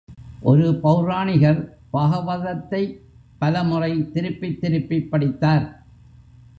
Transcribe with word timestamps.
ஒரு 0.41 0.79
பெளராணிகர் 0.83 1.59
பாகவதத்தைப் 1.93 2.95
பலமுறை 3.39 4.11
திருப்பித் 4.11 4.61
திருப்பிப் 4.61 5.11
படித்தார். 5.11 5.67